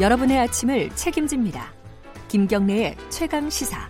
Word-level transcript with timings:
여러분의 0.00 0.38
아침을 0.38 0.88
책임집니다. 0.96 1.74
김경래의 2.28 2.96
최강 3.10 3.50
시사. 3.50 3.86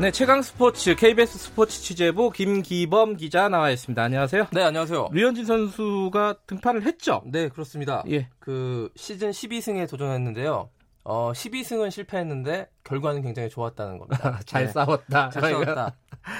네, 0.00 0.10
최강 0.10 0.42
스포츠 0.42 0.96
KBS 0.96 1.38
스포츠 1.38 1.80
취재부 1.80 2.30
김기범 2.30 3.16
기자 3.16 3.48
나와 3.48 3.70
있습니다. 3.70 4.02
안녕하세요. 4.02 4.48
네, 4.52 4.62
안녕하세요. 4.62 5.10
류현진 5.12 5.44
선수가 5.44 6.38
등판을 6.48 6.82
했죠? 6.82 7.22
네, 7.26 7.48
그렇습니다. 7.48 8.02
예. 8.10 8.28
그 8.40 8.90
시즌 8.96 9.30
12승에 9.30 9.88
도전했는데요. 9.88 10.68
어, 11.04 11.32
12승은 11.32 11.92
실패했는데 11.92 12.68
결과는 12.82 13.22
굉장히 13.22 13.48
좋았다는 13.50 13.98
겁니다. 13.98 14.40
잘 14.46 14.66
네. 14.66 14.72
싸웠다. 14.72 15.30
잘 15.30 15.42
싸웠다. 15.42 15.96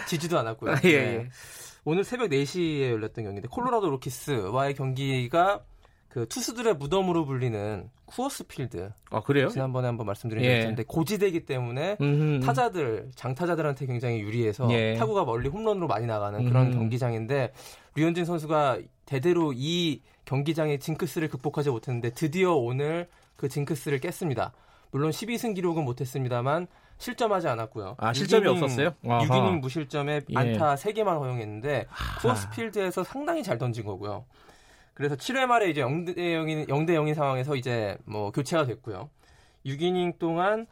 지지도 0.09 0.37
않았고요. 0.37 0.73
예, 0.83 0.89
네. 0.89 1.15
예. 1.15 1.29
오늘 1.85 2.03
새벽 2.03 2.31
4시에 2.31 2.91
열렸던 2.91 3.23
경기인데 3.23 3.47
콜로라도 3.49 3.89
로키스와의 3.89 4.75
경기가 4.75 5.61
그 6.11 6.27
투수들의 6.29 6.75
무덤으로 6.75 7.25
불리는 7.25 7.89
쿠어스 8.07 8.45
필드. 8.49 8.91
아, 9.11 9.21
그래요? 9.21 9.49
지난번에 9.49 9.87
한번 9.87 10.07
말씀드린 10.07 10.45
예. 10.45 10.49
적이 10.51 10.61
있는데 10.63 10.83
고지대기 10.83 11.47
때문에 11.47 11.97
음흠. 12.01 12.45
타자들 12.45 13.11
장타자들한테 13.15 13.87
굉장히 13.87 14.19
유리해서 14.21 14.69
예. 14.73 14.97
타구가 14.97 15.25
멀리 15.25 15.49
홈런으로 15.49 15.87
많이 15.87 16.07
나가는 16.07 16.45
그런 16.45 16.67
음. 16.67 16.73
경기장인데 16.73 17.53
류현진 17.95 18.25
선수가 18.25 18.81
대대로 19.07 19.53
이 19.55 20.03
경기장의 20.25 20.81
징크스를 20.81 21.29
극복하지 21.29 21.71
못했는데 21.71 22.11
드디어 22.11 22.55
오늘 22.55 23.09
그 23.37 23.49
징크스를 23.49 24.01
깼습니다. 24.01 24.53
물론 24.91 25.13
12승 25.13 25.55
기록은 25.55 25.85
못했습니다만 25.85 26.67
실점하지 26.99 27.47
않았고요. 27.47 27.95
아, 27.99 28.13
실점이 28.13 28.47
육이닝- 28.47 28.63
없었어요? 28.65 28.95
아하. 29.09 29.21
6이닝 29.25 29.61
무실점에 29.61 30.23
예. 30.29 30.37
안타 30.37 30.75
3개만 30.75 31.19
허용했는데 31.21 31.87
쿠어스 32.21 32.51
필드에서 32.51 33.05
상당히 33.05 33.45
잘 33.45 33.59
던진 33.59 33.85
거고요. 33.85 34.25
그래서 35.01 35.17
7회 35.17 35.47
말에 35.47 35.71
이제 35.71 35.81
0대 35.81 36.15
0인 36.15 36.69
0대 36.69 36.91
0인 36.91 37.15
상황에서 37.15 37.57
이제 37.57 37.97
뭐 38.05 38.31
교체가 38.31 38.67
됐고요. 38.67 39.09
6이닝 39.65 40.19
동안 40.19 40.67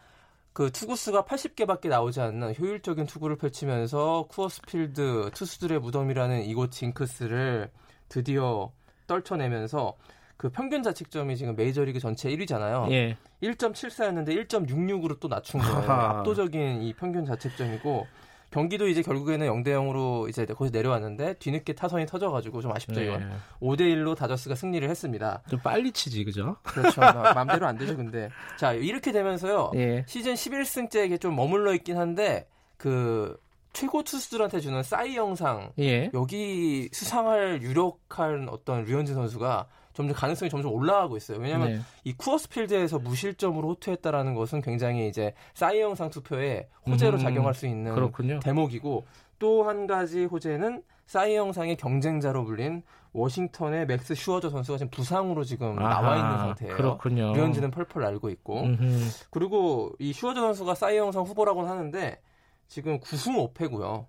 그 0.53 0.70
투구수가 0.70 1.23
80개밖에 1.23 1.89
나오지 1.89 2.20
않는 2.20 2.55
효율적인 2.59 3.07
투구를 3.07 3.37
펼치면서 3.37 4.27
쿠어스 4.29 4.61
필드 4.67 5.31
투수들의 5.33 5.81
무덤이라는 5.81 6.45
이곳 6.45 6.73
징크스를 6.73 7.70
드디어 8.11 8.70
떨쳐내면서 9.07 9.97
그 10.37 10.51
평균 10.51 10.83
자책점이 10.83 11.35
지금 11.39 11.57
메이저리그 11.57 11.98
전체 11.98 12.29
1위잖아요. 12.29 12.92
예. 12.92 13.17
1.74였는데 13.42 14.47
1.66으로 14.47 15.19
또 15.20 15.29
낮춘 15.29 15.59
거예요. 15.61 15.91
압도적인 15.91 16.83
이 16.83 16.92
평균 16.92 17.25
자책점이고 17.25 18.07
경기도 18.51 18.89
이제 18.89 19.03
결국에는 19.03 19.47
0대 19.47 19.69
0으로 19.69 20.29
이제 20.29 20.47
거기서 20.47 20.71
내려왔는데 20.73 21.35
뒤늦게 21.35 21.75
타선이 21.75 22.07
터져가지고 22.07 22.63
좀 22.63 22.73
아쉽죠 22.75 23.01
예. 23.03 23.07
이건. 23.07 23.31
5대 23.61 23.81
1로 23.81 24.17
다저스가 24.17 24.55
승리를 24.55 24.89
했습니다. 24.89 25.43
좀 25.51 25.61
빨리 25.61 25.93
치지, 25.93 26.25
그죠? 26.25 26.57
그렇죠. 26.63 27.01
마- 27.01 27.35
마음대로 27.35 27.67
안 27.67 27.77
되죠 27.77 27.97
근데. 27.97 28.31
자 28.59 28.73
이렇게 28.73 29.13
되면서요. 29.13 29.73
예. 29.75 30.05
시즌 30.09 30.35
11승째에 30.35 31.21
좀 31.21 31.37
머물러 31.37 31.75
있긴 31.75 31.99
한데 31.99 32.49
그 32.79 33.37
최고 33.75 34.03
투수들한테 34.03 34.61
주는 34.61 34.83
싸이 34.83 35.15
영상 35.17 35.73
예. 35.79 36.11
여기 36.15 36.89
수상할 36.93 37.61
유력한 37.63 38.49
어떤 38.49 38.85
류현진 38.85 39.15
선수가 39.15 39.67
점점 39.99 40.15
가능성이 40.15 40.49
점점 40.49 40.73
올라가고 40.73 41.17
있어요. 41.17 41.39
왜냐하면 41.41 41.69
네. 41.73 41.79
이 42.05 42.13
쿠어스 42.13 42.49
필드에서 42.51 43.01
무실점으로 43.01 43.71
호투했다라는 43.71 44.35
것은 44.35 44.63
굉장히 44.63 45.09
이제 45.09 45.35
싸이 45.55 45.81
영상 45.81 46.09
투표에 46.09 46.69
호재로 46.87 47.17
음, 47.17 47.19
작용할 47.19 47.53
수 47.55 47.67
있는 47.67 47.95
그렇군요. 47.97 48.39
대목이고 48.39 49.05
또 49.41 49.65
한 49.65 49.89
가지 49.89 50.25
호재는 50.25 50.83
사이 51.06 51.34
영상의 51.35 51.77
경쟁자로 51.77 52.45
불린 52.45 52.83
워싱턴의 53.13 53.87
맥스 53.87 54.14
슈어저 54.14 54.51
선수가 54.51 54.79
지금 54.79 54.91
부상으로 54.91 55.42
지금 55.42 55.75
나와 55.75 56.14
있는 56.17 56.31
아하, 56.31 56.39
상태예요. 56.47 56.77
그렇군요. 56.77 57.33
류현진은 57.35 57.70
펄펄 57.73 58.05
날고 58.05 58.30
있고 58.31 58.61
음흠. 58.63 59.08
그리고 59.31 59.92
이 59.98 60.13
슈어저 60.13 60.41
선수가 60.41 60.75
사이 60.77 60.96
영상 60.97 61.25
후보라고는 61.25 61.69
하는데 61.69 62.20
지금 62.69 63.01
9승 63.01 63.53
5패고요. 63.55 64.07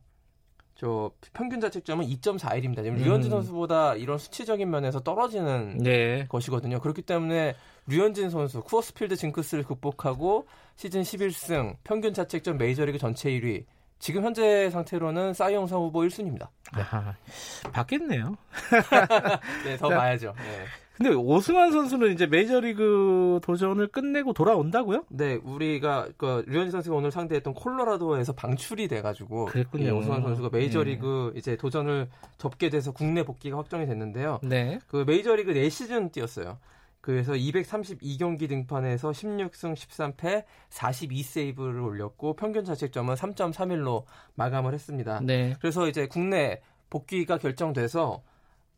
저 0.80 1.12
평균 1.34 1.60
자책점은 1.60 2.06
2.41입니다. 2.06 2.84
지금 2.84 2.96
류현진 2.96 3.30
음. 3.30 3.36
선수보다 3.36 3.96
이런 3.96 4.18
수치적인 4.18 4.70
면에서 4.70 5.02
떨어지는 5.02 5.78
네. 5.80 6.26
것이거든요. 6.30 6.80
그렇기 6.80 7.02
때문에 7.02 7.54
류현진 7.88 8.30
선수 8.30 8.62
쿠어스필드 8.62 9.18
징크스를 9.18 9.66
극복하고 9.66 10.48
시즌 10.78 11.02
11승, 11.02 11.76
평균 11.84 12.14
자책점 12.14 12.58
메이저리그 12.58 12.98
전체 12.98 13.30
1위. 13.30 13.66
지금 14.00 14.24
현재 14.24 14.70
상태로는 14.70 15.34
싸이 15.34 15.54
영상 15.54 15.80
후보 15.80 16.00
1순위입니다. 16.00 16.48
아, 16.72 17.14
바뀌었네요. 17.74 18.38
네, 19.66 19.76
더 19.76 19.90
자, 19.90 19.98
봐야죠. 19.98 20.34
네. 20.38 20.66
근데 21.00 21.16
오승환 21.16 21.72
선수는 21.72 22.12
이제 22.12 22.28
메이저리그 22.28 23.40
도전을 23.42 23.88
끝내고 23.88 24.34
돌아온다고요? 24.34 25.06
네, 25.08 25.36
우리가 25.36 26.10
그 26.18 26.44
류현진 26.46 26.72
선수가 26.72 26.94
오늘 26.94 27.10
상대했던 27.10 27.54
콜로라도에서 27.54 28.34
방출이 28.34 28.90
돼가지고 28.90 29.46
그랬군요. 29.46 29.86
예, 29.86 29.90
오승환 29.92 30.22
선수가 30.22 30.50
메이저리그 30.52 31.32
이제 31.38 31.56
도전을 31.56 32.10
접게 32.38 32.70
돼서 32.70 32.92
국내 32.92 33.24
복귀가 33.24 33.58
확정이 33.58 33.86
됐는데요. 33.86 34.42
네. 34.44 34.80
그 34.88 35.06
메이저리그 35.08 35.54
4시즌 35.54 36.12
뛰었어요. 36.12 36.58
그래서 37.00 37.31
232경기 37.31 38.50
등판에서 38.50 39.12
16승 39.12 39.76
13패 39.76 40.44
42세이브를 40.70 41.81
올렸고 41.81 42.36
평균 42.36 42.66
자책점은 42.66 43.16
3.31로 43.16 44.04
마감을 44.36 44.74
했습니다. 44.74 45.22
네. 45.24 45.56
그래서 45.62 45.88
이제 45.88 46.08
국내 46.08 46.60
복귀가 46.90 47.38
결정돼서 47.38 48.22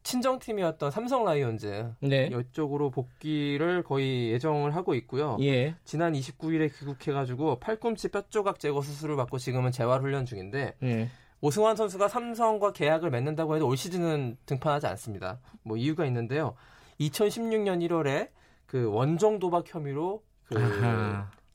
친정팀이었던 0.04 0.92
삼성 0.92 1.24
라이온즈 1.26 1.94
네. 2.02 2.28
이쪽으로 2.28 2.90
복귀를 2.90 3.84
거의 3.84 4.32
예정을 4.32 4.76
하고 4.76 4.94
있고요. 4.96 5.38
예. 5.42 5.76
지난 5.84 6.14
29일에 6.14 6.76
귀국해가지고 6.78 7.60
팔꿈치 7.60 8.08
뼈 8.10 8.22
조각 8.30 8.60
제거 8.60 8.82
수술을 8.82 9.16
받고 9.16 9.38
지금은 9.38 9.72
재활 9.72 10.02
훈련 10.02 10.26
중인데 10.26 10.76
예. 10.84 11.10
오승환 11.42 11.76
선수가 11.76 12.08
삼성과 12.08 12.72
계약을 12.74 13.10
맺는다고 13.10 13.56
해도 13.56 13.68
올 13.68 13.78
시즌은 13.78 14.38
등판하지 14.46 14.88
않습니다. 14.88 15.40
뭐 15.64 15.78
이유가 15.78 16.06
있는데요. 16.06 16.56
2016년 17.00 17.88
1월에 17.88 18.30
그 18.66 18.90
원정 18.92 19.40
도박 19.40 19.64
혐의로 19.68 20.24
그. 20.46 20.56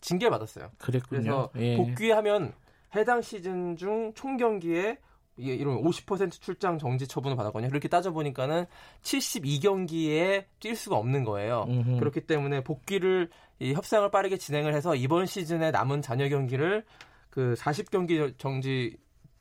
징계 0.00 0.30
받았어요. 0.30 0.70
그랬군요. 0.78 1.48
그래서 1.52 1.72
예. 1.72 1.76
복귀하면 1.76 2.52
해당 2.94 3.22
시즌 3.22 3.76
중 3.76 4.12
총 4.14 4.36
경기에 4.36 4.98
이게 5.36 5.54
이런 5.54 5.82
50% 5.82 6.30
출장 6.40 6.78
정지 6.78 7.06
처분을 7.06 7.36
받았거든요. 7.36 7.68
그렇게 7.68 7.88
따져 7.88 8.12
보니까는 8.12 8.66
72경기에 9.02 10.44
뛸 10.60 10.74
수가 10.74 10.96
없는 10.96 11.24
거예요. 11.24 11.66
음흠. 11.68 11.98
그렇기 11.98 12.22
때문에 12.22 12.62
복귀를 12.64 13.28
이 13.58 13.72
협상을 13.74 14.10
빠르게 14.10 14.36
진행을 14.36 14.74
해서 14.74 14.94
이번 14.94 15.26
시즌에 15.26 15.70
남은 15.70 16.02
잔여 16.02 16.28
경기를 16.28 16.84
그 17.30 17.54
40경기 17.58 18.38
정지 18.38 18.96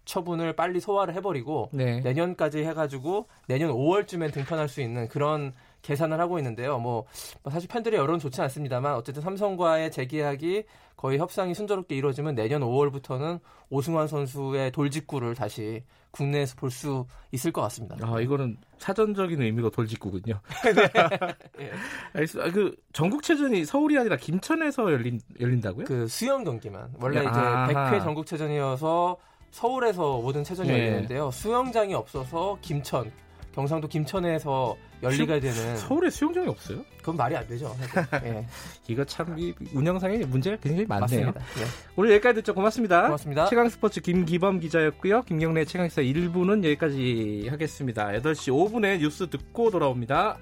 처분을 0.05 0.55
빨리 0.55 0.79
소화를 0.79 1.15
해버리고 1.15 1.69
네. 1.73 1.99
내년까지 2.01 2.63
해가지고 2.63 3.27
내년 3.47 3.71
5월쯤엔 3.71 4.31
등판할 4.33 4.69
수 4.69 4.81
있는 4.81 5.07
그런 5.07 5.53
계산을 5.85 6.19
하고 6.19 6.37
있는데요. 6.39 6.79
뭐, 6.79 7.05
뭐 7.43 7.51
사실 7.53 7.69
팬들의 7.69 7.97
여론 7.99 8.19
좋지 8.19 8.41
않습니다만 8.41 8.95
어쨌든 8.95 9.21
삼성과의 9.21 9.91
재계약이 9.91 10.63
거의 10.97 11.19
협상이 11.19 11.53
순조롭게 11.53 11.95
이루어지면 11.95 12.35
내년 12.35 12.61
5월부터는 12.61 13.39
오승환 13.69 14.07
선수의 14.07 14.71
돌직구를 14.71 15.35
다시 15.35 15.83
국내에서 16.11 16.55
볼 16.55 16.71
수 16.71 17.05
있을 17.31 17.51
것 17.51 17.61
같습니다. 17.63 17.97
아, 18.01 18.19
이거는 18.21 18.57
사전적인 18.79 19.41
의미로 19.41 19.69
돌직구군요. 19.69 20.39
예. 21.59 21.71
알겠습니다. 22.13 22.49
아, 22.49 22.51
그 22.51 22.75
전국체전이 22.93 23.65
서울이 23.65 23.97
아니라 23.97 24.15
김천에서 24.15 24.91
열린 24.91 25.19
열린다고요? 25.39 25.85
그 25.85 26.07
수영 26.07 26.43
경기만 26.43 26.93
원래 26.99 27.19
이제 27.19 27.27
아하. 27.29 27.67
100회 27.67 28.01
전국체전이어서 28.03 29.17
서울에서 29.51 30.17
모든 30.21 30.43
체전이 30.43 30.69
네. 30.69 30.79
열리는데요. 30.79 31.31
수영장이 31.31 31.93
없어서 31.93 32.57
김천 32.61 33.11
경상도 33.55 33.87
김천에서 33.87 34.75
열리가 35.01 35.39
되는 35.39 35.77
서울에 35.77 36.09
수영장이 36.09 36.47
없어요? 36.47 36.83
그건 36.99 37.15
말이 37.17 37.35
안 37.35 37.47
되죠. 37.47 37.75
예, 38.23 38.45
이거 38.87 39.03
참 39.05 39.35
이 39.37 39.53
운영상에 39.73 40.17
문제가 40.25 40.57
굉장히 40.57 40.85
많네요. 40.85 41.27
맞습니다. 41.31 41.39
예. 41.61 41.65
오늘 41.95 42.11
여기까지 42.11 42.35
듣죠. 42.35 42.53
고맙습니다. 42.53 43.03
고맙습니다. 43.03 43.45
최강 43.47 43.67
스포츠 43.69 44.01
김기범 44.01 44.59
기자였고요. 44.59 45.23
김경래 45.23 45.65
최강시사 45.65 46.01
1부는 46.03 46.63
여기까지 46.63 47.47
하겠습니다. 47.49 48.07
8시 48.09 48.51
5분에 48.51 48.99
뉴스 48.99 49.29
듣고 49.29 49.71
돌아옵니다. 49.71 50.37